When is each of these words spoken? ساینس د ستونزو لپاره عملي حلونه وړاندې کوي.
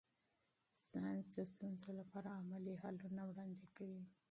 ساینس 0.89 1.25
د 1.35 1.37
ستونزو 1.53 1.91
لپاره 1.99 2.29
عملي 2.39 2.73
حلونه 2.83 3.21
وړاندې 3.25 3.65
کوي. 3.77 4.03